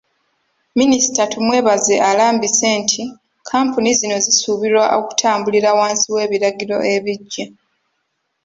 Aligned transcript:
Minisita 0.79 1.21
Tumwebaze 1.33 1.95
alambise 2.09 2.67
nti 2.81 3.03
kkampuni 3.39 3.89
zino 3.99 4.17
zisuubirwa 4.25 4.83
okutambulira 4.97 5.69
wansi 5.79 6.07
w'ebiragiro 6.13 6.77
ebiggya. 6.95 7.45